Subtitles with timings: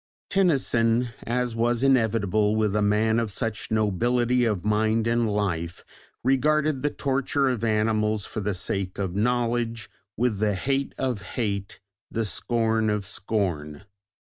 [0.31, 5.85] ]Tennyson, as was inevitable with a man of such nobility of mind and life,
[6.23, 11.79] regarded the torture of animals for the sake of knowledge with "the hate of hate,
[12.09, 13.83] the scorn of scorn."